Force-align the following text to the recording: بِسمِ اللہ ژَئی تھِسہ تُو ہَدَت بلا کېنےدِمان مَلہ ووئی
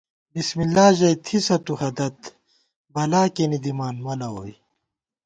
بِسمِ 0.33 0.57
اللہ 0.63 0.87
ژَئی 0.97 1.15
تھِسہ 1.25 1.57
تُو 1.65 1.73
ہَدَت 1.81 2.19
بلا 2.93 3.23
کېنےدِمان 3.35 3.95
مَلہ 4.05 4.27
ووئی 4.33 4.55